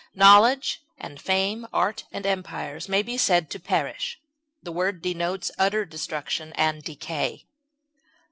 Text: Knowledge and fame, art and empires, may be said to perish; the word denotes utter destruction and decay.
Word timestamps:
Knowledge 0.15 0.81
and 0.97 1.21
fame, 1.21 1.67
art 1.71 2.05
and 2.11 2.25
empires, 2.25 2.89
may 2.89 3.03
be 3.03 3.19
said 3.19 3.51
to 3.51 3.59
perish; 3.59 4.19
the 4.63 4.71
word 4.71 4.99
denotes 4.99 5.51
utter 5.59 5.85
destruction 5.85 6.53
and 6.53 6.83
decay. 6.83 7.45